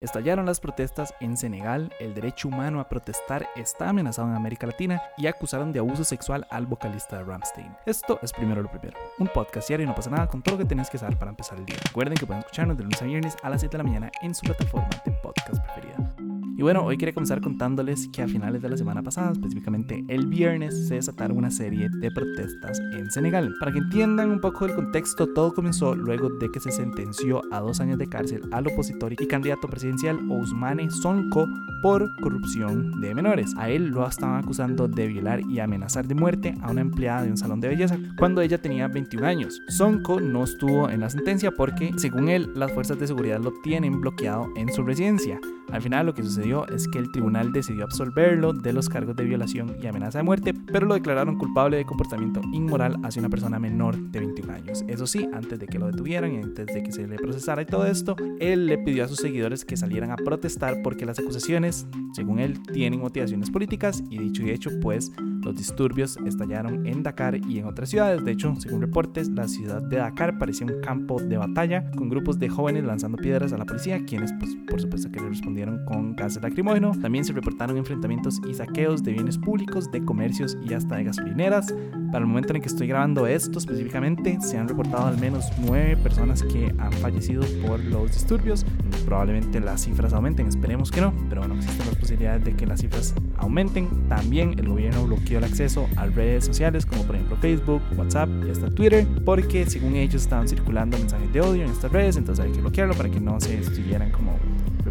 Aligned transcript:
Estallaron 0.00 0.46
las 0.46 0.60
protestas 0.60 1.12
en 1.18 1.36
Senegal, 1.36 1.92
el 1.98 2.14
derecho 2.14 2.46
humano 2.46 2.78
a 2.78 2.88
protestar 2.88 3.48
está 3.56 3.88
amenazado 3.88 4.28
en 4.28 4.36
América 4.36 4.64
Latina 4.64 5.02
y 5.16 5.26
acusaron 5.26 5.72
de 5.72 5.80
abuso 5.80 6.04
sexual 6.04 6.46
al 6.50 6.66
vocalista 6.66 7.18
de 7.18 7.24
Ramstein. 7.24 7.74
Esto 7.84 8.20
es 8.22 8.32
primero 8.32 8.62
lo 8.62 8.70
primero, 8.70 8.96
un 9.18 9.26
podcast 9.26 9.66
diario 9.66 9.82
y 9.82 9.88
no 9.88 9.96
pasa 9.96 10.10
nada 10.10 10.28
con 10.28 10.40
todo 10.40 10.54
lo 10.54 10.62
que 10.62 10.68
tenés 10.68 10.88
que 10.88 10.98
saber 10.98 11.18
para 11.18 11.32
empezar 11.32 11.58
el 11.58 11.66
día. 11.66 11.78
Recuerden 11.84 12.16
que 12.16 12.26
pueden 12.26 12.40
escucharnos 12.42 12.76
de 12.76 12.84
lunes 12.84 13.02
a 13.02 13.06
viernes 13.06 13.36
a 13.42 13.50
las 13.50 13.60
7 13.60 13.76
de 13.76 13.82
la 13.82 13.88
mañana 13.88 14.12
en 14.22 14.36
su 14.36 14.42
plataforma 14.42 14.88
de 15.04 15.10
podcast 15.20 15.64
preferida. 15.64 16.37
Y 16.58 16.62
bueno, 16.62 16.84
hoy 16.84 16.98
quería 16.98 17.14
comenzar 17.14 17.40
contándoles 17.40 18.08
que 18.08 18.20
a 18.20 18.26
finales 18.26 18.60
de 18.60 18.68
la 18.68 18.76
semana 18.76 19.00
pasada, 19.00 19.30
específicamente 19.30 20.04
el 20.08 20.26
viernes, 20.26 20.88
se 20.88 20.96
desataron 20.96 21.38
una 21.38 21.52
serie 21.52 21.88
de 21.88 22.10
protestas 22.10 22.80
en 22.80 23.08
Senegal. 23.12 23.54
Para 23.60 23.70
que 23.70 23.78
entiendan 23.78 24.32
un 24.32 24.40
poco 24.40 24.66
el 24.66 24.74
contexto, 24.74 25.32
todo 25.32 25.54
comenzó 25.54 25.94
luego 25.94 26.28
de 26.28 26.50
que 26.50 26.58
se 26.58 26.72
sentenció 26.72 27.42
a 27.52 27.60
dos 27.60 27.78
años 27.78 27.96
de 27.96 28.08
cárcel 28.08 28.42
al 28.50 28.66
opositor 28.66 29.12
y 29.12 29.28
candidato 29.28 29.68
presidencial 29.68 30.18
Ousmane 30.28 30.90
Sonko 30.90 31.46
por 31.80 32.10
corrupción 32.20 33.00
de 33.00 33.14
menores. 33.14 33.54
A 33.56 33.70
él 33.70 33.90
lo 33.90 34.04
estaban 34.04 34.42
acusando 34.42 34.88
de 34.88 35.06
violar 35.06 35.40
y 35.48 35.60
amenazar 35.60 36.08
de 36.08 36.16
muerte 36.16 36.56
a 36.60 36.72
una 36.72 36.80
empleada 36.80 37.22
de 37.22 37.30
un 37.30 37.36
salón 37.36 37.60
de 37.60 37.68
belleza 37.68 37.96
cuando 38.18 38.40
ella 38.40 38.60
tenía 38.60 38.88
21 38.88 39.24
años. 39.24 39.62
Sonko 39.68 40.20
no 40.20 40.42
estuvo 40.42 40.90
en 40.90 40.98
la 40.98 41.08
sentencia 41.08 41.52
porque, 41.52 41.92
según 41.98 42.28
él, 42.28 42.50
las 42.56 42.72
fuerzas 42.72 42.98
de 42.98 43.06
seguridad 43.06 43.40
lo 43.40 43.52
tienen 43.62 44.00
bloqueado 44.00 44.48
en 44.56 44.72
su 44.72 44.82
residencia. 44.82 45.38
Al 45.72 45.82
final 45.82 46.06
lo 46.06 46.14
que 46.14 46.22
sucedió 46.22 46.66
es 46.68 46.88
que 46.88 46.98
el 46.98 47.10
tribunal 47.12 47.52
decidió 47.52 47.84
absolverlo 47.84 48.52
de 48.52 48.72
los 48.72 48.88
cargos 48.88 49.16
de 49.16 49.24
violación 49.24 49.76
y 49.82 49.86
amenaza 49.86 50.18
de 50.18 50.24
muerte, 50.24 50.54
pero 50.54 50.86
lo 50.86 50.94
declararon 50.94 51.36
culpable 51.36 51.76
de 51.76 51.84
comportamiento 51.84 52.40
inmoral 52.52 52.96
hacia 53.04 53.20
una 53.20 53.28
persona 53.28 53.58
menor 53.58 53.96
de 53.96 54.20
21 54.20 54.52
años. 54.52 54.84
Eso 54.88 55.06
sí, 55.06 55.28
antes 55.32 55.58
de 55.58 55.66
que 55.66 55.78
lo 55.78 55.86
detuvieran 55.86 56.34
y 56.34 56.38
antes 56.38 56.66
de 56.66 56.82
que 56.82 56.92
se 56.92 57.06
le 57.06 57.16
procesara 57.16 57.62
y 57.62 57.66
todo 57.66 57.86
esto, 57.86 58.16
él 58.40 58.66
le 58.66 58.78
pidió 58.78 59.04
a 59.04 59.08
sus 59.08 59.18
seguidores 59.18 59.64
que 59.64 59.76
salieran 59.76 60.10
a 60.10 60.16
protestar 60.16 60.82
porque 60.82 61.04
las 61.04 61.18
acusaciones, 61.18 61.86
según 62.14 62.38
él, 62.38 62.62
tienen 62.72 63.00
motivaciones 63.00 63.50
políticas 63.50 64.02
y 64.10 64.18
dicho 64.18 64.42
y 64.42 64.50
hecho, 64.50 64.70
pues 64.80 65.12
los 65.42 65.56
disturbios 65.56 66.18
estallaron 66.26 66.86
en 66.86 67.02
Dakar 67.02 67.36
y 67.36 67.58
en 67.58 67.66
otras 67.66 67.90
ciudades. 67.90 68.24
De 68.24 68.32
hecho, 68.32 68.54
según 68.58 68.80
reportes, 68.80 69.28
la 69.28 69.48
ciudad 69.48 69.82
de 69.82 69.96
Dakar 69.96 70.38
parecía 70.38 70.66
un 70.66 70.80
campo 70.80 71.20
de 71.20 71.36
batalla 71.36 71.90
con 71.92 72.08
grupos 72.08 72.38
de 72.38 72.48
jóvenes 72.48 72.84
lanzando 72.84 73.18
piedras 73.18 73.52
a 73.52 73.58
la 73.58 73.64
policía, 73.64 74.04
quienes, 74.04 74.32
pues, 74.38 74.56
por 74.68 74.80
supuesto 74.80 75.10
que 75.10 75.20
le 75.20 75.28
respondieron 75.28 75.84
con 75.84 76.14
gases 76.16 76.42
lacrimógeno. 76.42 76.92
También 77.00 77.24
se 77.24 77.32
reportaron 77.32 77.76
enfrentamientos 77.76 78.40
y 78.48 78.54
saqueos 78.54 79.02
de 79.02 79.12
bienes 79.12 79.38
públicos, 79.38 79.90
de 79.90 80.04
comercios 80.04 80.56
y 80.68 80.74
hasta 80.74 80.96
de 80.96 81.04
gasolineras. 81.04 81.74
Para 82.12 82.20
el 82.20 82.26
momento 82.26 82.50
en 82.50 82.56
el 82.56 82.62
que 82.62 82.68
estoy 82.68 82.86
grabando 82.86 83.26
esto 83.26 83.58
específicamente, 83.58 84.38
se 84.40 84.56
han 84.58 84.68
reportado 84.68 85.06
al 85.06 85.18
menos 85.18 85.46
nueve 85.66 85.96
personas 85.96 86.42
que 86.42 86.74
han 86.78 86.92
fallecido 86.92 87.44
por 87.66 87.80
los 87.84 88.12
disturbios. 88.12 88.64
Probablemente 89.04 89.60
las 89.60 89.82
cifras 89.82 90.12
aumenten, 90.12 90.46
esperemos 90.46 90.90
que 90.90 91.00
no, 91.00 91.12
pero 91.28 91.42
bueno, 91.42 91.54
existen 91.54 91.86
las 91.86 91.96
posibilidades 91.96 92.44
de 92.44 92.54
que 92.54 92.66
las 92.66 92.80
cifras 92.80 93.14
aumenten. 93.36 93.88
También 94.08 94.58
el 94.58 94.68
gobierno 94.68 95.04
bloqueó 95.04 95.27
el 95.36 95.44
acceso 95.44 95.88
a 95.96 96.06
redes 96.06 96.44
sociales 96.44 96.86
como 96.86 97.04
por 97.04 97.16
ejemplo 97.16 97.36
Facebook, 97.36 97.82
WhatsApp 97.96 98.28
y 98.46 98.50
hasta 98.50 98.70
Twitter, 98.70 99.06
porque 99.24 99.66
según 99.66 99.96
ellos 99.96 100.22
estaban 100.22 100.48
circulando 100.48 100.98
mensajes 100.98 101.32
de 101.32 101.40
odio 101.40 101.64
en 101.64 101.70
estas 101.70 101.92
redes, 101.92 102.16
entonces 102.16 102.44
hay 102.44 102.52
que 102.52 102.60
bloquearlo 102.60 102.94
para 102.94 103.08
que 103.08 103.20
no 103.20 103.40
se 103.40 103.58
estuvieran 103.58 104.10
como 104.10 104.38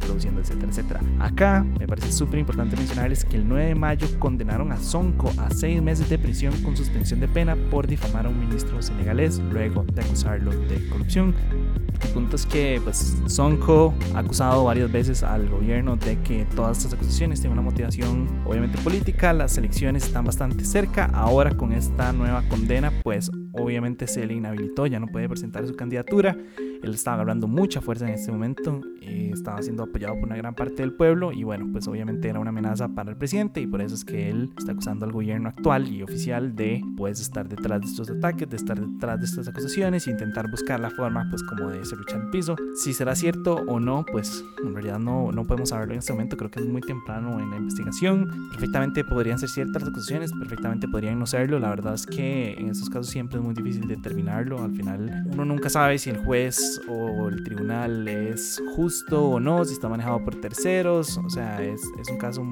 reproduciendo, 0.07 0.41
etcétera, 0.41 0.69
etcétera. 0.69 1.01
Acá 1.19 1.65
me 1.79 1.87
parece 1.87 2.11
súper 2.11 2.39
importante 2.39 2.75
mencionarles 2.75 3.25
que 3.25 3.35
el 3.35 3.47
9 3.47 3.67
de 3.67 3.75
mayo 3.75 4.07
condenaron 4.19 4.71
a 4.71 4.77
Sonko 4.77 5.31
a 5.37 5.49
seis 5.51 5.81
meses 5.81 6.09
de 6.09 6.17
prisión 6.17 6.53
con 6.63 6.75
suspensión 6.77 7.19
de 7.19 7.27
pena 7.27 7.55
por 7.69 7.87
difamar 7.87 8.25
a 8.25 8.29
un 8.29 8.39
ministro 8.39 8.81
senegalés 8.81 9.39
luego 9.39 9.83
de 9.83 10.01
acusarlo 10.01 10.51
de 10.51 10.87
corrupción. 10.89 11.35
El 12.01 12.09
punto 12.09 12.35
es 12.35 12.45
que 12.45 12.79
pues, 12.83 13.17
Sonko 13.25 13.93
ha 14.13 14.19
acusado 14.19 14.63
varias 14.63 14.91
veces 14.91 15.23
al 15.23 15.49
gobierno 15.49 15.95
de 15.95 16.19
que 16.21 16.45
todas 16.55 16.77
estas 16.77 16.93
acusaciones 16.93 17.41
tienen 17.41 17.57
una 17.57 17.67
motivación 17.67 18.27
obviamente 18.45 18.77
política, 18.79 19.33
las 19.33 19.57
elecciones 19.57 20.05
están 20.05 20.23
bastante 20.23 20.63
cerca, 20.63 21.05
ahora 21.05 21.57
con 21.57 21.73
esta 21.73 22.13
nueva 22.13 22.43
condena 22.49 22.93
pues 23.03 23.31
obviamente 23.51 24.07
se 24.07 24.25
le 24.25 24.35
inhabilitó, 24.35 24.85
ya 24.85 24.99
no 24.99 25.07
puede 25.07 25.27
presentar 25.27 25.65
su 25.67 25.75
candidatura 25.75 26.37
él 26.83 26.93
estaba 26.93 27.15
agarrando 27.15 27.47
mucha 27.47 27.81
fuerza 27.81 28.07
en 28.07 28.13
este 28.13 28.31
momento, 28.31 28.81
eh, 29.01 29.31
estaba 29.33 29.61
siendo 29.61 29.83
apoyado 29.83 30.15
por 30.15 30.25
una 30.25 30.35
gran 30.35 30.53
parte 30.53 30.81
del 30.81 30.93
pueblo 30.93 31.31
y 31.31 31.43
bueno, 31.43 31.67
pues 31.71 31.87
obviamente 31.87 32.27
era 32.27 32.39
una 32.39 32.49
amenaza 32.49 32.89
para 32.89 33.11
el 33.11 33.17
presidente 33.17 33.61
y 33.61 33.67
por 33.67 33.81
eso 33.81 33.95
es 33.95 34.03
que 34.03 34.29
él 34.29 34.51
está 34.57 34.71
acusando 34.71 35.05
al 35.05 35.11
gobierno 35.11 35.49
actual 35.49 35.87
y 35.87 36.03
oficial 36.03 36.55
de 36.55 36.81
pues 36.95 37.19
estar 37.19 37.47
detrás 37.47 37.81
de 37.81 37.87
estos 37.87 38.09
ataques, 38.09 38.49
de 38.49 38.57
estar 38.57 38.79
detrás 38.79 39.19
de 39.19 39.25
estas 39.25 39.47
acusaciones 39.47 40.07
e 40.07 40.11
intentar 40.11 40.49
buscar 40.49 40.79
la 40.79 40.89
forma 40.89 41.27
pues 41.29 41.43
como 41.43 41.69
de 41.69 41.79
luchar 41.79 42.21
el 42.21 42.29
piso. 42.29 42.55
Si 42.75 42.93
será 42.93 43.15
cierto 43.15 43.55
o 43.67 43.79
no, 43.79 44.05
pues 44.11 44.43
en 44.63 44.73
realidad 44.73 44.99
no, 44.99 45.31
no 45.31 45.45
podemos 45.45 45.69
saberlo 45.69 45.93
en 45.93 45.99
este 45.99 46.13
momento, 46.13 46.37
creo 46.37 46.51
que 46.51 46.59
es 46.59 46.67
muy 46.67 46.81
temprano 46.81 47.39
en 47.39 47.49
la 47.49 47.57
investigación. 47.57 48.49
Perfectamente 48.51 49.03
podrían 49.03 49.39
ser 49.39 49.49
ciertas 49.49 49.81
las 49.81 49.91
acusaciones, 49.91 50.31
perfectamente 50.33 50.87
podrían 50.87 51.19
no 51.19 51.25
serlo, 51.25 51.59
la 51.59 51.69
verdad 51.69 51.93
es 51.93 52.05
que 52.05 52.53
en 52.53 52.69
estos 52.69 52.89
casos 52.89 53.07
siempre 53.07 53.39
es 53.39 53.43
muy 53.43 53.53
difícil 53.53 53.87
determinarlo, 53.87 54.63
al 54.63 54.71
final 54.73 55.25
uno 55.31 55.45
nunca 55.45 55.69
sabe 55.69 55.97
si 55.97 56.09
el 56.09 56.17
juez 56.17 56.66
o 56.87 57.29
el 57.29 57.43
tribunal 57.43 58.07
es 58.07 58.61
justo 58.75 59.29
o 59.29 59.39
no, 59.39 59.63
si 59.65 59.73
está 59.73 59.89
manejado 59.89 60.23
por 60.23 60.35
terceros, 60.35 61.17
o 61.17 61.29
sea, 61.29 61.61
es, 61.61 61.81
es 61.99 62.09
un 62.09 62.17
caso, 62.17 62.43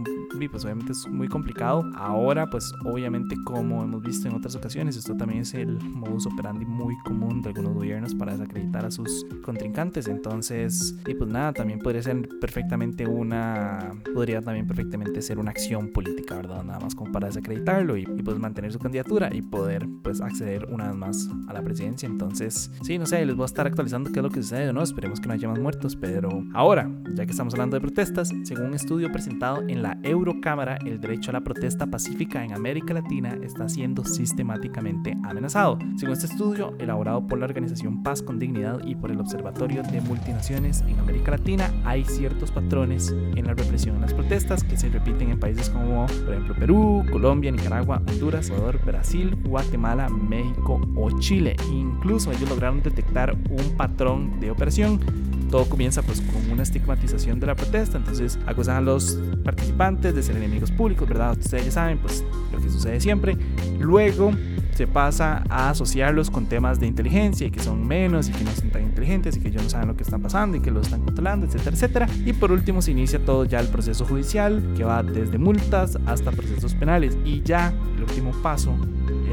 pues 0.49 0.63
obviamente 0.63 0.91
es 0.91 1.07
muy 1.07 1.27
complicado. 1.27 1.83
Ahora, 1.95 2.49
pues 2.49 2.71
obviamente 2.83 3.35
como 3.43 3.83
hemos 3.83 4.01
visto 4.01 4.27
en 4.27 4.35
otras 4.35 4.55
ocasiones, 4.55 4.97
esto 4.97 5.15
también 5.15 5.41
es 5.41 5.53
el 5.53 5.79
modus 5.81 6.25
operandi 6.27 6.65
muy 6.65 6.95
común 6.99 7.41
de 7.41 7.49
algunos 7.49 7.73
gobiernos 7.73 8.13
para 8.15 8.33
desacreditar 8.33 8.85
a 8.85 8.91
sus 8.91 9.25
contrincantes, 9.43 10.07
entonces, 10.07 10.95
y 11.05 11.13
pues 11.15 11.29
nada, 11.29 11.53
también 11.53 11.79
podría 11.79 12.01
ser 12.01 12.27
perfectamente 12.39 13.07
una, 13.07 13.91
podría 14.13 14.41
también 14.41 14.67
perfectamente 14.67 15.21
ser 15.21 15.39
una 15.39 15.51
acción 15.51 15.91
política, 15.91 16.35
¿verdad? 16.35 16.63
Nada 16.63 16.79
más 16.79 16.95
como 16.95 17.11
para 17.11 17.27
desacreditarlo 17.27 17.97
y, 17.97 18.01
y 18.01 18.23
pues 18.23 18.37
mantener 18.37 18.71
su 18.71 18.79
candidatura 18.79 19.29
y 19.33 19.41
poder 19.41 19.87
pues 20.03 20.21
acceder 20.21 20.67
una 20.71 20.87
vez 20.87 20.95
más 20.95 21.29
a 21.47 21.53
la 21.53 21.61
presidencia, 21.61 22.07
entonces, 22.07 22.71
sí, 22.81 22.97
no 22.97 23.05
sé, 23.05 23.25
les 23.25 23.35
voy 23.35 23.43
a 23.43 23.45
estar 23.45 23.67
actualizando 23.67 24.11
qué 24.11 24.19
es 24.19 24.23
lo 24.23 24.29
que 24.29 24.41
sucede 24.41 24.69
o 24.69 24.73
no. 24.73 24.83
Esperemos 24.83 25.19
que 25.19 25.27
no 25.27 25.33
haya 25.33 25.47
más 25.47 25.59
muertos. 25.59 25.95
Pero 25.95 26.29
ahora, 26.53 26.89
ya 27.13 27.25
que 27.25 27.31
estamos 27.31 27.53
hablando 27.53 27.75
de 27.75 27.81
protestas, 27.81 28.31
según 28.43 28.67
un 28.67 28.73
estudio 28.73 29.11
presentado 29.11 29.61
en 29.67 29.81
la 29.81 29.97
Eurocámara, 30.25 30.77
el 30.83 30.99
derecho 30.99 31.29
a 31.29 31.33
la 31.33 31.41
protesta 31.41 31.85
pacífica 31.85 32.43
en 32.43 32.51
América 32.51 32.95
Latina 32.95 33.37
está 33.43 33.69
siendo 33.69 34.03
sistemáticamente 34.03 35.15
amenazado. 35.23 35.77
Según 35.97 36.13
este 36.13 36.25
estudio, 36.25 36.73
elaborado 36.79 37.27
por 37.27 37.37
la 37.37 37.45
organización 37.45 38.01
Paz 38.01 38.23
con 38.23 38.39
Dignidad 38.39 38.79
y 38.83 38.95
por 38.95 39.11
el 39.11 39.19
Observatorio 39.19 39.83
de 39.83 40.01
Multinaciones 40.01 40.81
en 40.81 40.97
América 40.97 41.29
Latina, 41.31 41.71
hay 41.83 42.03
ciertos 42.05 42.49
patrones 42.51 43.13
en 43.35 43.45
la 43.45 43.53
represión 43.53 43.97
en 43.97 44.01
las 44.01 44.15
protestas 44.15 44.63
que 44.63 44.77
se 44.77 44.89
repiten 44.89 45.29
en 45.29 45.39
países 45.39 45.69
como, 45.69 46.07
por 46.07 46.33
ejemplo, 46.33 46.55
Perú, 46.55 47.05
Colombia, 47.11 47.51
Nicaragua, 47.51 48.01
Honduras, 48.07 48.49
Ecuador, 48.49 48.79
Brasil, 48.83 49.35
Guatemala, 49.43 50.09
México 50.09 50.81
o 50.95 51.19
Chile. 51.19 51.55
Incluso 51.71 52.31
ellos 52.31 52.49
lograron 52.49 52.81
detectar 52.81 53.31
un 53.31 53.77
patrón 53.77 54.39
de 54.39 54.49
operación. 54.49 54.99
Todo 55.49 55.65
comienza 55.65 56.01
pues 56.01 56.21
con 56.21 56.51
una 56.51 56.63
estigmatización 56.63 57.39
de 57.39 57.47
la 57.47 57.55
protesta, 57.55 57.97
entonces 57.97 58.39
acusan 58.45 58.77
a 58.77 58.81
los 58.81 59.19
participantes 59.43 60.15
de 60.15 60.23
ser 60.23 60.37
enemigos 60.37 60.71
públicos, 60.71 61.07
¿verdad? 61.07 61.37
Ustedes 61.37 61.65
ya 61.65 61.71
saben 61.71 61.97
pues 61.99 62.23
lo 62.51 62.59
que 62.59 62.69
sucede 62.69 62.99
siempre. 62.99 63.37
Luego 63.79 64.31
se 64.75 64.87
pasa 64.87 65.43
a 65.49 65.69
asociarlos 65.69 66.29
con 66.29 66.47
temas 66.47 66.81
de 66.81 66.87
inteligencia 66.87 67.47
y 67.47 67.51
que 67.51 67.61
son 67.61 67.87
menos 67.87 68.27
y 68.27 68.33
que 68.33 68.43
no 68.43 68.51
son 68.51 68.71
tan 68.71 68.83
inteligentes 68.83 69.37
y 69.37 69.39
que 69.39 69.47
ellos 69.47 69.63
no 69.63 69.69
saben 69.69 69.87
lo 69.87 69.95
que 69.95 70.03
están 70.03 70.21
pasando 70.21 70.57
y 70.57 70.59
que 70.59 70.69
lo 70.69 70.81
están 70.81 71.01
controlando, 71.01 71.45
etcétera, 71.45 71.75
etcétera. 71.75 72.09
Y 72.25 72.33
por 72.33 72.51
último 72.51 72.81
se 72.81 72.91
inicia 72.91 73.23
todo 73.23 73.45
ya 73.45 73.61
el 73.61 73.69
proceso 73.69 74.03
judicial 74.05 74.73
que 74.75 74.83
va 74.83 75.01
desde 75.01 75.37
multas 75.37 75.97
hasta 76.05 76.31
procesos 76.31 76.75
penales 76.75 77.17
y 77.23 77.41
ya 77.41 77.73
el 77.95 78.03
último 78.03 78.31
paso 78.43 78.75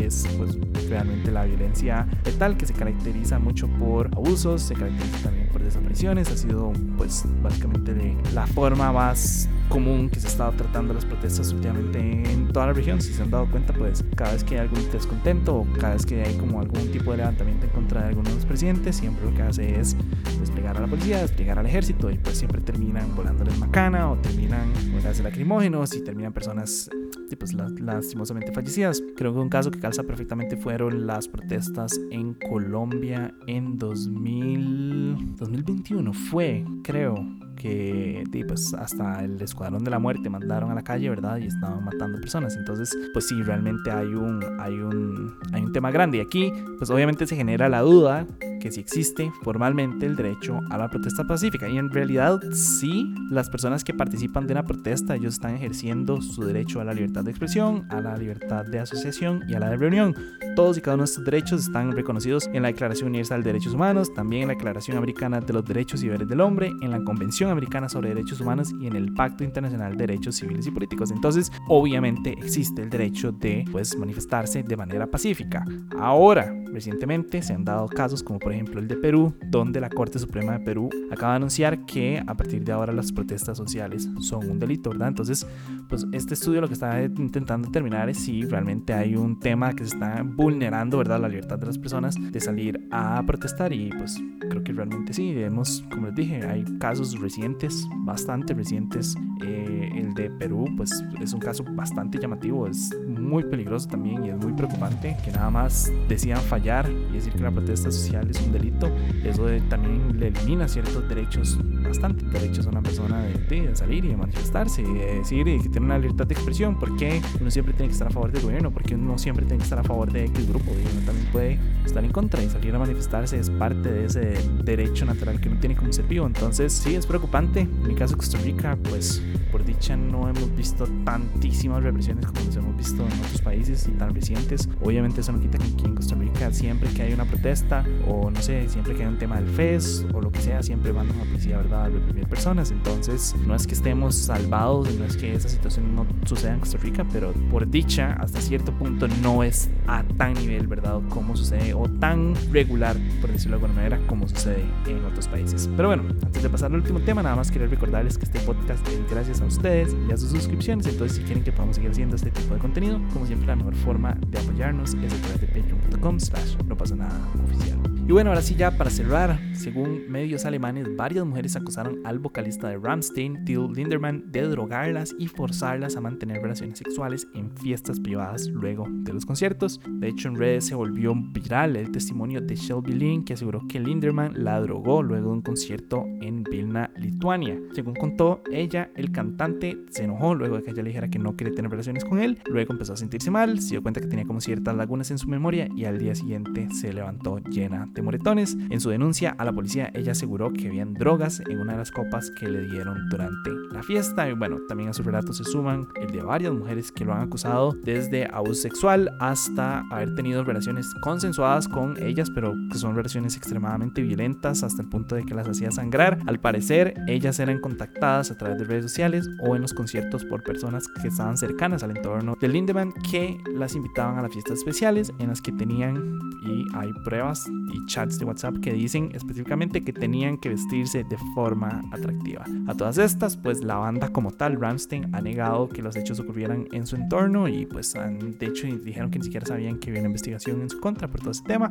es 0.00 0.26
pues 0.36 0.58
realmente 0.88 1.30
la 1.30 1.44
violencia 1.44 2.06
letal 2.24 2.56
que 2.56 2.66
se 2.66 2.74
caracteriza 2.74 3.38
mucho 3.38 3.68
por 3.68 4.08
abusos, 4.08 4.62
se 4.62 4.74
caracteriza 4.74 5.24
también 5.24 5.48
por 5.48 5.62
desapariciones, 5.62 6.30
ha 6.30 6.36
sido 6.36 6.72
pues 6.96 7.24
básicamente 7.42 8.16
la 8.34 8.46
forma 8.46 8.92
más 8.92 9.48
común 9.68 10.10
que 10.10 10.20
se 10.20 10.26
ha 10.26 10.30
estado 10.30 10.52
tratando 10.52 10.92
las 10.92 11.04
protestas 11.04 11.52
últimamente 11.52 11.98
en 11.98 12.48
toda 12.48 12.66
la 12.66 12.72
región. 12.74 13.00
Si 13.00 13.12
se 13.12 13.22
han 13.22 13.30
dado 13.30 13.50
cuenta, 13.50 13.72
pues 13.72 14.04
cada 14.16 14.32
vez 14.32 14.44
que 14.44 14.54
hay 14.54 14.60
algún 14.60 14.90
descontento 14.90 15.56
o 15.56 15.66
cada 15.80 15.94
vez 15.94 16.04
que 16.04 16.22
hay 16.22 16.36
como 16.36 16.60
algún 16.60 16.90
tipo 16.90 17.12
de 17.12 17.18
levantamiento 17.18 17.66
en 17.66 17.72
contra 17.72 18.02
de 18.02 18.08
alguno 18.08 18.28
de 18.28 18.36
los 18.36 18.44
presidentes, 18.44 18.96
siempre 18.96 19.24
lo 19.24 19.34
que 19.34 19.42
hace 19.42 19.80
es 19.80 19.96
desplegar 20.40 20.76
a 20.76 20.80
la 20.80 20.86
policía, 20.86 21.22
desplegar 21.22 21.58
al 21.58 21.66
ejército 21.66 22.10
y 22.10 22.18
pues 22.18 22.36
siempre 22.38 22.60
terminan 22.60 23.14
volándoles 23.16 23.58
macana 23.58 24.10
o 24.10 24.16
terminan 24.16 24.72
con 24.72 25.02
gases 25.02 25.24
lacrimógenos 25.24 25.94
y 25.94 26.02
terminan 26.02 26.32
personas 26.32 26.90
pues 27.36 27.54
lastimosamente 27.54 28.52
fallecidas. 28.52 29.02
Creo 29.16 29.32
que 29.32 29.40
un 29.40 29.48
caso 29.48 29.70
que 29.70 29.78
calza 29.78 30.02
perfectamente 30.02 30.56
fueron 30.56 31.06
las 31.06 31.28
protestas 31.28 31.98
en 32.10 32.34
Colombia 32.34 33.34
en 33.46 33.78
2000, 33.78 35.36
2021. 35.36 36.12
Fue, 36.12 36.64
creo, 36.82 37.14
que 37.56 38.24
pues 38.46 38.74
hasta 38.74 39.24
el 39.24 39.40
escuadrón 39.40 39.84
de 39.84 39.90
la 39.90 39.98
muerte 39.98 40.28
mandaron 40.28 40.70
a 40.70 40.74
la 40.74 40.82
calle, 40.82 41.08
¿verdad? 41.08 41.38
Y 41.38 41.46
estaban 41.46 41.84
matando 41.84 42.18
personas. 42.20 42.56
Entonces, 42.56 42.96
pues 43.12 43.28
sí, 43.28 43.40
realmente 43.42 43.90
hay 43.90 44.08
un, 44.08 44.42
hay 44.60 44.74
un, 44.74 45.34
hay 45.52 45.62
un 45.62 45.72
tema 45.72 45.90
grande. 45.90 46.18
Y 46.18 46.20
aquí, 46.20 46.52
pues 46.78 46.90
obviamente 46.90 47.26
se 47.26 47.36
genera 47.36 47.68
la 47.68 47.80
duda 47.80 48.26
que 48.62 48.70
si 48.70 48.78
existe 48.78 49.32
formalmente 49.42 50.06
el 50.06 50.14
derecho 50.14 50.60
a 50.70 50.78
la 50.78 50.88
protesta 50.88 51.24
pacífica. 51.24 51.68
Y 51.68 51.78
en 51.78 51.90
realidad 51.90 52.40
sí, 52.52 53.12
las 53.28 53.50
personas 53.50 53.82
que 53.82 53.92
participan 53.92 54.46
de 54.46 54.52
una 54.52 54.64
protesta, 54.64 55.16
ellos 55.16 55.34
están 55.34 55.56
ejerciendo 55.56 56.22
su 56.22 56.44
derecho 56.44 56.80
a 56.80 56.84
la 56.84 56.94
libertad 56.94 57.24
de 57.24 57.32
expresión, 57.32 57.86
a 57.90 58.00
la 58.00 58.16
libertad 58.16 58.64
de 58.64 58.78
asociación 58.78 59.42
y 59.48 59.54
a 59.54 59.58
la 59.58 59.68
de 59.68 59.76
reunión. 59.76 60.14
Todos 60.54 60.78
y 60.78 60.80
cada 60.80 60.94
uno 60.94 61.02
de 61.02 61.06
estos 61.06 61.24
derechos 61.24 61.62
están 61.62 61.90
reconocidos 61.90 62.48
en 62.52 62.62
la 62.62 62.68
Declaración 62.68 63.08
Universal 63.08 63.42
de 63.42 63.52
Derechos 63.52 63.74
Humanos, 63.74 64.14
también 64.14 64.42
en 64.42 64.48
la 64.48 64.54
Declaración 64.54 64.96
Americana 64.96 65.40
de 65.40 65.52
los 65.52 65.64
Derechos 65.64 66.02
y 66.02 66.06
Deberes 66.06 66.28
del 66.28 66.40
Hombre, 66.40 66.70
en 66.82 66.90
la 66.92 67.02
Convención 67.02 67.50
Americana 67.50 67.88
sobre 67.88 68.10
Derechos 68.10 68.40
Humanos 68.40 68.72
y 68.80 68.86
en 68.86 68.94
el 68.94 69.12
Pacto 69.12 69.42
Internacional 69.42 69.96
de 69.96 70.06
Derechos 70.06 70.36
Civiles 70.36 70.68
y 70.68 70.70
Políticos. 70.70 71.10
Entonces, 71.10 71.50
obviamente 71.66 72.32
existe 72.38 72.82
el 72.82 72.90
derecho 72.90 73.32
de 73.32 73.64
pues, 73.72 73.96
manifestarse 73.96 74.62
de 74.62 74.76
manera 74.76 75.08
pacífica. 75.08 75.64
Ahora, 75.98 76.54
recientemente 76.72 77.42
se 77.42 77.54
han 77.54 77.64
dado 77.64 77.88
casos 77.88 78.22
como 78.22 78.38
por 78.38 78.51
ejemplo 78.52 78.80
el 78.80 78.88
de 78.88 78.96
Perú, 78.96 79.34
donde 79.50 79.80
la 79.80 79.88
Corte 79.88 80.18
Suprema 80.18 80.52
de 80.52 80.64
Perú 80.64 80.88
acaba 81.10 81.32
de 81.32 81.36
anunciar 81.36 81.84
que 81.84 82.22
a 82.26 82.34
partir 82.34 82.64
de 82.64 82.72
ahora 82.72 82.92
las 82.92 83.12
protestas 83.12 83.56
sociales 83.56 84.08
son 84.20 84.48
un 84.50 84.58
delito, 84.58 84.90
¿verdad? 84.90 85.08
Entonces, 85.08 85.46
pues 85.88 86.06
este 86.12 86.34
estudio 86.34 86.60
lo 86.60 86.68
que 86.68 86.74
está 86.74 87.02
intentando 87.02 87.68
determinar 87.68 88.08
es 88.08 88.18
si 88.18 88.42
realmente 88.42 88.92
hay 88.92 89.16
un 89.16 89.38
tema 89.38 89.72
que 89.72 89.84
se 89.84 89.94
está 89.94 90.22
vulnerando, 90.24 90.98
¿verdad? 90.98 91.20
La 91.20 91.28
libertad 91.28 91.58
de 91.58 91.66
las 91.66 91.78
personas 91.78 92.16
de 92.18 92.40
salir 92.40 92.88
a 92.90 93.22
protestar 93.26 93.72
y 93.72 93.90
pues 93.90 94.18
creo 94.48 94.62
que 94.62 94.72
realmente 94.72 95.12
sí, 95.12 95.34
vemos, 95.34 95.84
como 95.90 96.06
les 96.06 96.14
dije, 96.14 96.46
hay 96.46 96.64
casos 96.78 97.18
recientes, 97.20 97.86
bastante 98.04 98.54
recientes. 98.54 99.14
Eh, 99.44 99.90
el 99.96 100.14
de 100.14 100.30
Perú, 100.30 100.66
pues 100.76 101.04
es 101.20 101.32
un 101.32 101.40
caso 101.40 101.64
bastante 101.72 102.18
llamativo, 102.18 102.66
es 102.66 102.90
muy 103.06 103.44
peligroso 103.44 103.88
también 103.88 104.24
y 104.24 104.30
es 104.30 104.36
muy 104.36 104.52
preocupante 104.52 105.16
que 105.24 105.30
nada 105.32 105.50
más 105.50 105.90
decían 106.08 106.40
fallar 106.40 106.88
y 107.10 107.14
decir 107.14 107.32
que 107.32 107.40
la 107.40 107.50
protesta 107.50 107.90
social 107.90 108.28
es 108.30 108.41
un 108.44 108.52
delito. 108.52 108.90
Eso 109.24 109.46
también 109.68 110.18
le 110.18 110.28
elimina 110.28 110.68
ciertos 110.68 111.08
derechos, 111.08 111.58
bastante 111.92 112.24
derechos 112.26 112.66
a 112.66 112.70
una 112.70 112.82
persona 112.82 113.22
de, 113.22 113.70
salir 113.74 114.04
y 114.06 114.08
de 114.08 114.16
manifestarse 114.16 114.80
y 114.80 114.94
de 114.94 115.16
decir 115.16 115.44
que 115.44 115.68
tiene 115.68 115.86
una 115.86 115.98
libertad 115.98 116.26
de 116.26 116.34
expresión. 116.34 116.78
porque 116.78 117.20
uno 117.38 117.50
siempre 117.50 117.74
tiene 117.74 117.88
que 117.88 117.92
estar 117.92 118.08
a 118.08 118.10
favor 118.10 118.32
del 118.32 118.42
gobierno? 118.42 118.70
porque 118.70 118.94
uno 118.94 119.18
siempre 119.18 119.44
tiene 119.44 119.58
que 119.58 119.64
estar 119.64 119.78
a 119.78 119.84
favor 119.84 120.10
de 120.10 120.24
X 120.24 120.48
grupo? 120.48 120.72
Y 120.72 120.96
uno 120.96 121.04
también 121.04 121.28
puede 121.30 121.58
estar 121.84 122.02
en 122.02 122.10
contra 122.10 122.42
y 122.42 122.48
salir 122.48 122.74
a 122.74 122.78
manifestarse 122.78 123.38
es 123.38 123.50
parte 123.50 123.92
de 123.92 124.06
ese 124.06 124.34
derecho 124.64 125.04
natural 125.04 125.40
que 125.40 125.48
uno 125.48 125.60
tiene 125.60 125.76
como 125.76 125.92
ser 125.92 126.06
vivo. 126.06 126.26
Entonces, 126.26 126.72
sí, 126.72 126.94
es 126.94 127.06
preocupante. 127.06 127.60
En 127.60 127.86
mi 127.86 127.94
caso, 127.94 128.16
Costa 128.16 128.38
Rica, 128.38 128.78
pues 128.88 129.22
por 129.52 129.64
dicha 129.64 129.96
no 129.96 130.28
hemos 130.28 130.56
visto 130.56 130.86
tantísimas 131.04 131.82
represiones 131.82 132.26
como 132.26 132.40
las 132.40 132.56
hemos 132.56 132.76
visto 132.76 133.02
en 133.02 133.12
otros 133.20 133.42
países 133.42 133.86
y 133.86 133.92
tan 133.92 134.14
recientes. 134.14 134.68
Obviamente 134.80 135.20
eso 135.20 135.32
no 135.32 135.40
quita 135.40 135.58
que 135.58 135.64
aquí 135.64 135.84
en 135.84 135.94
Costa 135.94 136.14
Rica 136.14 136.50
siempre 136.52 136.88
que 136.90 137.02
hay 137.02 137.12
una 137.12 137.26
protesta 137.26 137.84
o 138.08 138.30
no 138.30 138.40
sé, 138.40 138.68
siempre 138.70 138.94
que 138.94 139.02
hay 139.02 139.08
un 139.08 139.18
tema 139.18 139.36
del 139.36 139.48
FES 139.48 140.06
o 140.14 140.20
lo 140.22 140.32
que 140.32 140.40
sea, 140.40 140.62
siempre 140.62 140.92
mandan 140.92 141.16
a 141.16 141.24
la 141.24 141.30
policía, 141.30 141.58
¿verdad? 141.58 141.81
A 141.82 141.88
reprimir 141.88 142.28
personas. 142.28 142.70
Entonces 142.70 143.34
no 143.44 143.56
es 143.56 143.66
que 143.66 143.74
estemos 143.74 144.14
salvados, 144.14 144.94
no 144.94 145.04
es 145.04 145.16
que 145.16 145.34
esa 145.34 145.48
situación 145.48 145.96
no 145.96 146.06
suceda 146.24 146.54
en 146.54 146.60
Costa 146.60 146.78
Rica, 146.78 147.04
pero 147.12 147.32
por 147.50 147.68
dicha 147.68 148.16
hasta 148.20 148.40
cierto 148.40 148.72
punto 148.72 149.08
no 149.20 149.42
es 149.42 149.68
a 149.88 150.04
tan 150.16 150.34
nivel, 150.34 150.68
¿verdad? 150.68 151.00
Como 151.08 151.36
sucede 151.36 151.74
o 151.74 151.88
tan 151.88 152.34
regular, 152.52 152.96
por 153.20 153.32
decirlo 153.32 153.58
de 153.58 153.64
alguna 153.64 153.74
manera, 153.74 154.06
como 154.06 154.28
sucede 154.28 154.64
en 154.86 155.04
otros 155.04 155.26
países. 155.26 155.68
Pero 155.76 155.88
bueno, 155.88 156.04
antes 156.24 156.42
de 156.42 156.48
pasar 156.48 156.70
al 156.70 156.76
último 156.76 157.00
tema, 157.00 157.22
nada 157.22 157.34
más 157.34 157.50
quería 157.50 157.66
recordarles 157.66 158.16
que 158.16 158.26
este 158.26 158.38
podcast 158.40 158.86
es 158.88 159.10
gracias 159.10 159.40
a 159.40 159.46
ustedes 159.46 159.96
y 160.08 160.12
a 160.12 160.16
sus 160.16 160.30
suscripciones. 160.30 160.86
Entonces, 160.86 161.16
si 161.18 161.24
quieren 161.24 161.42
que 161.42 161.50
podamos 161.50 161.76
seguir 161.76 161.90
haciendo 161.90 162.14
este 162.14 162.30
tipo 162.30 162.54
de 162.54 162.60
contenido, 162.60 163.00
como 163.12 163.26
siempre, 163.26 163.48
la 163.48 163.56
mejor 163.56 163.74
forma 163.74 164.16
de 164.28 164.38
apoyarnos 164.38 164.94
es 164.94 165.12
a 165.12 165.16
través 165.16 165.40
de 165.40 165.46
patreon.com 165.48 166.20
slash 166.20 166.56
no 166.66 166.76
pasa 166.76 166.94
nada 166.94 167.18
oficial. 167.44 167.78
Y 168.06 168.12
bueno, 168.12 168.30
ahora 168.30 168.42
sí 168.42 168.54
ya 168.54 168.76
para 168.76 168.90
cerrar, 168.90 169.38
según 169.62 170.10
medios 170.10 170.44
alemanes, 170.44 170.88
varias 170.96 171.24
mujeres 171.24 171.54
acusaron 171.54 172.00
al 172.04 172.18
vocalista 172.18 172.68
de 172.68 172.78
Ramstein, 172.78 173.44
Till 173.44 173.68
Linderman, 173.72 174.32
de 174.32 174.42
drogarlas 174.42 175.14
y 175.20 175.28
forzarlas 175.28 175.94
a 175.94 176.00
mantener 176.00 176.42
relaciones 176.42 176.78
sexuales 176.78 177.28
en 177.34 177.56
fiestas 177.56 178.00
privadas 178.00 178.48
luego 178.48 178.86
de 178.88 179.12
los 179.12 179.24
conciertos. 179.24 179.80
De 179.86 180.08
hecho, 180.08 180.28
en 180.28 180.36
redes 180.36 180.66
se 180.66 180.74
volvió 180.74 181.14
viral 181.14 181.76
el 181.76 181.92
testimonio 181.92 182.40
de 182.40 182.56
Shelby 182.56 182.92
Lynn, 182.92 183.24
que 183.24 183.34
aseguró 183.34 183.62
que 183.68 183.78
Linderman 183.78 184.42
la 184.42 184.60
drogó 184.60 185.00
luego 185.02 185.28
de 185.28 185.34
un 185.34 185.42
concierto 185.42 186.04
en 186.20 186.42
Vilna, 186.42 186.90
Lituania. 186.96 187.56
Según 187.72 187.94
contó 187.94 188.42
ella, 188.50 188.90
el 188.96 189.12
cantante 189.12 189.78
se 189.90 190.04
enojó 190.04 190.34
luego 190.34 190.56
de 190.56 190.64
que 190.64 190.70
ella 190.72 190.82
le 190.82 190.88
dijera 190.88 191.08
que 191.08 191.20
no 191.20 191.36
quiere 191.36 191.54
tener 191.54 191.70
relaciones 191.70 192.04
con 192.04 192.18
él. 192.18 192.40
Luego 192.50 192.72
empezó 192.72 192.94
a 192.94 192.96
sentirse 192.96 193.30
mal, 193.30 193.60
se 193.60 193.70
dio 193.70 193.82
cuenta 193.82 194.00
que 194.00 194.08
tenía 194.08 194.24
como 194.24 194.40
ciertas 194.40 194.74
lagunas 194.74 195.12
en 195.12 195.18
su 195.18 195.28
memoria 195.28 195.68
y 195.76 195.84
al 195.84 195.98
día 195.98 196.16
siguiente 196.16 196.68
se 196.72 196.92
levantó 196.92 197.38
llena 197.38 197.88
de 197.92 198.02
moretones. 198.02 198.56
En 198.70 198.80
su 198.80 198.90
denuncia 198.90 199.36
a 199.38 199.44
la 199.44 199.51
policía, 199.52 199.90
ella 199.94 200.12
aseguró 200.12 200.52
que 200.52 200.68
habían 200.68 200.94
drogas 200.94 201.40
en 201.48 201.58
una 201.58 201.72
de 201.72 201.78
las 201.78 201.90
copas 201.90 202.30
que 202.30 202.48
le 202.48 202.62
dieron 202.62 203.08
durante 203.08 203.50
la 203.70 203.82
fiesta. 203.82 204.28
Y 204.28 204.34
bueno, 204.34 204.58
también 204.68 204.90
a 204.90 204.92
su 204.92 205.02
relato 205.02 205.32
se 205.32 205.44
suman 205.44 205.86
el 206.00 206.10
de 206.12 206.22
varias 206.22 206.52
mujeres 206.52 206.92
que 206.92 207.04
lo 207.04 207.12
han 207.12 207.22
acusado 207.22 207.72
desde 207.84 208.26
abuso 208.26 208.62
sexual 208.62 209.10
hasta 209.20 209.80
haber 209.90 210.14
tenido 210.14 210.44
relaciones 210.44 210.86
consensuadas 211.02 211.68
con 211.68 212.00
ellas, 212.02 212.30
pero 212.30 212.54
que 212.70 212.78
son 212.78 212.94
relaciones 212.94 213.36
extremadamente 213.36 214.02
violentas 214.02 214.62
hasta 214.62 214.82
el 214.82 214.88
punto 214.88 215.14
de 215.14 215.24
que 215.24 215.34
las 215.34 215.48
hacía 215.48 215.70
sangrar. 215.70 216.18
Al 216.26 216.40
parecer, 216.40 216.94
ellas 217.06 217.38
eran 217.40 217.60
contactadas 217.60 218.30
a 218.30 218.38
través 218.38 218.58
de 218.58 218.64
redes 218.64 218.84
sociales 218.84 219.28
o 219.40 219.56
en 219.56 219.62
los 219.62 219.74
conciertos 219.74 220.24
por 220.24 220.42
personas 220.42 220.86
que 221.00 221.08
estaban 221.08 221.36
cercanas 221.36 221.82
al 221.82 221.96
entorno 221.96 222.36
de 222.40 222.48
Lindemann 222.48 222.92
que 223.10 223.38
las 223.54 223.74
invitaban 223.74 224.18
a 224.18 224.22
las 224.22 224.32
fiestas 224.32 224.58
especiales 224.58 225.12
en 225.18 225.28
las 225.28 225.40
que 225.40 225.52
tenían, 225.52 226.18
y 226.42 226.64
hay 226.74 226.92
pruebas 227.04 227.48
y 227.72 227.86
chats 227.86 228.18
de 228.18 228.24
WhatsApp 228.24 228.58
que 228.60 228.72
dicen 228.72 229.10
que 229.34 229.92
tenían 229.92 230.38
que 230.38 230.48
vestirse 230.48 231.04
de 231.04 231.16
forma 231.34 231.82
atractiva. 231.92 232.44
A 232.66 232.74
todas 232.74 232.98
estas, 232.98 233.36
pues 233.36 233.62
la 233.62 233.76
banda 233.76 234.08
como 234.08 234.30
tal, 234.30 234.60
Ramstein, 234.60 235.14
ha 235.14 235.20
negado 235.20 235.68
que 235.68 235.82
los 235.82 235.96
hechos 235.96 236.20
ocurrieran 236.20 236.68
en 236.72 236.86
su 236.86 236.96
entorno 236.96 237.48
y 237.48 237.66
pues 237.66 237.94
han, 237.96 238.38
de 238.38 238.46
hecho 238.46 238.66
dijeron 238.66 239.10
que 239.10 239.18
ni 239.18 239.24
siquiera 239.24 239.46
sabían 239.46 239.78
que 239.78 239.90
había 239.90 240.00
una 240.00 240.08
investigación 240.08 240.62
en 240.62 240.70
su 240.70 240.80
contra 240.80 241.08
por 241.08 241.20
todo 241.20 241.30
ese 241.30 241.44
tema. 241.44 241.68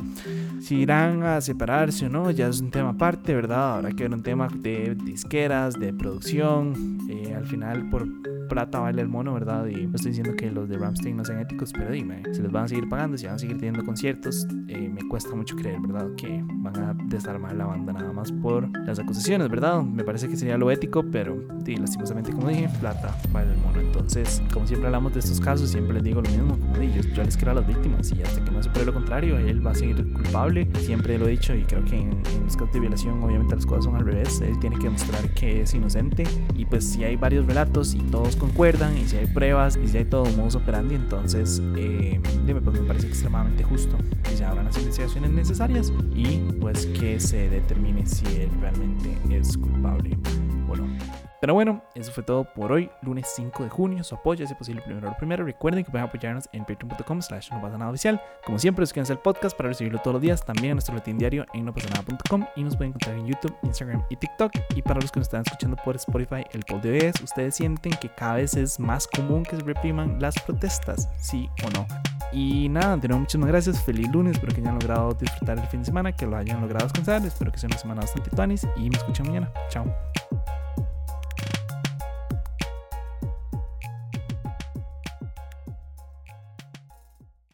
Si 0.62 0.76
irán 0.76 1.24
a 1.24 1.42
separarse 1.42 2.06
o 2.06 2.10
no, 2.10 2.32
ya 2.32 2.48
es 2.48 2.62
un 2.62 2.72
tema 2.72 2.90
aparte, 2.90 3.34
¿verdad? 3.34 3.78
Habrá 3.78 3.92
que 3.92 4.04
ver 4.04 4.14
un 4.14 4.24
tema 4.24 4.48
de 4.54 4.96
disqueras, 4.96 5.80
de 5.80 5.94
producción. 5.94 7.00
Eh, 7.10 7.34
al 7.36 7.46
final, 7.46 7.90
por 7.90 8.08
plata 8.52 8.82
vale 8.82 9.02
el 9.02 9.08
mono, 9.08 9.34
¿verdad? 9.34 9.66
Y 9.68 9.88
no 9.88 9.96
estoy 9.96 10.12
diciendo 10.12 10.36
que 10.36 10.52
los 10.52 10.68
de 10.68 10.78
Ramstein 10.78 11.16
no 11.16 11.24
sean 11.24 11.40
éticos, 11.40 11.72
pero 11.72 11.90
dime, 11.90 12.22
si 12.34 12.42
les 12.42 12.52
van 12.52 12.66
a 12.66 12.68
seguir 12.68 12.90
pagando, 12.90 13.18
si 13.18 13.26
van 13.26 13.36
a 13.36 13.40
seguir 13.40 13.56
teniendo 13.58 13.86
conciertos, 13.86 14.46
eh, 14.68 14.90
me 14.90 15.08
cuesta 15.08 15.34
mucho 15.34 15.56
creer, 15.56 15.80
¿verdad? 15.80 16.10
Que 16.18 16.44
van 16.46 16.78
a 16.78 16.94
desarmar 17.06 17.56
la 17.56 17.66
banda 17.66 17.94
nada 17.94 18.12
más 18.12 18.30
por 18.30 18.68
las 18.86 19.00
acusaciones, 19.00 19.48
¿verdad? 19.50 19.82
Me 19.82 20.04
parece 20.04 20.28
que 20.28 20.36
sería 20.36 20.58
lo 20.58 20.70
ético, 20.70 21.02
pero 21.10 21.42
sí, 21.66 21.78
lastimosamente, 21.78 22.34
como 22.34 22.50
dije, 22.50 22.68
plata 22.82 23.16
vale 23.32 23.54
el 23.54 23.58
mono. 23.60 23.80
Entonces, 23.80 24.44
como 24.52 24.68
siempre 24.68 24.88
hablamos 24.88 25.14
de 25.14 25.22
estos 25.22 25.40
casos, 25.40 25.70
siempre 25.70 25.94
les 25.94 26.04
digo 26.04 26.22
lo 26.22 26.30
mismo, 26.30 26.58
como 26.58 26.78
dije, 26.78 27.02
yo, 27.14 27.24
les 27.24 27.38
quiero 27.38 27.52
a 27.52 27.56
las 27.56 27.68
víctimas 27.68 28.12
y 28.12 28.22
hasta 28.22 28.44
que 28.44 28.52
no 28.52 28.62
se 28.62 28.70
pruebe 28.70 28.88
lo 28.88 28.94
contrario, 28.94 29.38
él 29.38 29.66
va 29.66 29.72
a 29.72 29.76
seguir 29.76 29.96
culpable. 30.12 30.68
Siempre 30.80 31.18
lo 31.18 31.28
he 31.28 31.32
dicho 31.32 31.56
y 31.56 31.64
creo 31.64 31.86
que 31.86 31.96
en, 31.96 32.12
en 32.36 32.44
los 32.44 32.58
casos 32.58 32.74
de 32.74 32.82
violación, 32.82 33.24
obviamente 33.24 33.56
las 33.56 33.66
cosas 33.66 33.86
son 33.86 33.96
al 33.96 34.04
revés. 34.04 34.42
Él 34.42 34.60
tiene 34.60 34.76
que 34.76 34.84
demostrar 34.84 35.34
que 35.36 35.62
es 35.62 35.74
inocente 35.74 36.26
y 36.54 36.66
pues 36.66 36.86
si 36.86 37.06
hay 37.06 37.16
varios 37.16 37.46
relatos 37.46 37.94
y 37.94 38.00
todos 38.00 38.36
concuerdan 38.42 38.98
y 38.98 39.08
si 39.08 39.18
hay 39.18 39.28
pruebas 39.28 39.78
y 39.78 39.88
si 39.88 40.00
hay 40.00 40.06
todo 40.06 40.24
un 40.24 40.36
modus 40.36 40.56
operandi, 40.56 40.96
entonces 40.96 41.62
eh, 41.78 42.20
pues 42.64 42.80
me 42.80 42.88
parece 42.88 43.08
extremadamente 43.08 43.64
justo 43.64 43.96
que 44.24 44.36
se 44.36 44.44
abran 44.44 44.66
las 44.66 44.78
investigaciones 44.80 45.30
necesarias 45.30 45.94
y 46.16 46.40
pues 46.60 46.88
que 46.88 47.20
se 47.20 47.50
determine 47.50 48.04
si 48.08 48.26
él 48.26 48.50
realmente 48.60 49.16
es 49.30 49.56
culpable 49.56 50.18
Pero 51.42 51.56
bueno, 51.56 51.84
eso 51.96 52.12
fue 52.12 52.24
todo 52.24 52.44
por 52.44 52.72
hoy, 52.72 52.92
lunes 53.02 53.28
5 53.36 53.64
de 53.64 53.70
junio. 53.70 54.04
Su 54.04 54.14
apoyo, 54.14 54.46
es 54.46 54.54
posible, 54.54 54.82
primero 54.82 55.10
lo 55.10 55.18
primero. 55.18 55.44
Recuerden 55.44 55.84
que 55.84 55.90
pueden 55.90 56.08
apoyarnos 56.08 56.48
en 56.54 56.66
patreon.com 56.66 57.22
slash 57.22 57.52
no 57.52 57.60
pasa 57.60 57.78
nada 57.80 57.90
oficial. 57.90 58.22
Como 58.46 58.60
siempre, 58.60 58.86
suscríbanse 58.86 59.14
al 59.14 59.20
podcast 59.20 59.58
para 59.58 59.70
recibirlo 59.70 60.00
todos 60.00 60.14
los 60.14 60.22
días. 60.22 60.46
También 60.46 60.72
a 60.72 60.76
nuestro 60.76 60.94
latín 60.94 61.18
diario 61.18 61.46
en 61.54 61.66
no 61.66 61.74
pasa 61.74 61.90
nada.com 61.90 62.46
y 62.56 62.64
nos 62.64 62.76
pueden 62.76 62.90
encontrar 62.90 63.18
en 63.18 63.26
YouTube, 63.26 63.56
Instagram 63.64 64.04
y 64.10 64.18
TikTok. 64.18 64.52
Y 64.76 64.84
para 64.84 65.00
los 65.02 65.12
que 65.12 65.20
nos 65.20 65.28
están 65.28 65.42
escuchando 65.46 65.78
por 65.84 65.96
Spotify, 65.96 66.46
el 66.52 66.62
poll 66.64 66.82
de 66.82 66.92
hoy 66.92 67.00
es, 67.00 67.20
¿ustedes 67.22 67.56
sienten 67.56 67.94
que 67.94 68.10
cada 68.10 68.36
vez 68.36 68.56
es 68.56 68.80
más 68.80 69.08
común 69.08 69.44
que 69.44 69.56
se 69.56 69.64
repriman 69.64 70.22
las 70.22 70.36
protestas? 70.44 71.10
¿Sí 71.18 71.50
o 71.66 71.70
no? 71.72 71.88
Y 72.32 72.70
nada, 72.70 72.96
de 72.98 73.08
nuevo 73.08 73.22
muchísimas 73.22 73.50
gracias, 73.50 73.84
feliz 73.84 74.10
lunes, 74.10 74.34
espero 74.34 74.54
que 74.54 74.62
hayan 74.62 74.76
logrado 74.76 75.14
disfrutar 75.14 75.60
el 75.60 75.68
fin 75.68 75.82
de 75.82 75.88
semana, 75.88 76.14
que 76.14 76.26
lo 76.26 76.38
hayan 76.38 76.62
logrado 76.62 76.86
descansar, 76.86 77.26
espero 77.26 77.52
que 77.52 77.58
sea 77.58 77.68
una 77.68 77.78
semana 77.78 78.02
bastante 78.02 78.30
tuanis 78.30 78.66
y 78.78 78.90
me 78.90 78.96
escuchan 78.96 79.28
mañana. 79.28 79.52
Chao. 79.70 79.86